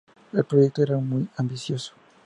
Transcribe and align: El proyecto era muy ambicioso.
El 0.33 0.45
proyecto 0.45 0.81
era 0.81 0.97
muy 0.97 1.27
ambicioso. 1.37 1.93